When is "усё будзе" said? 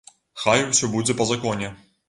0.69-1.19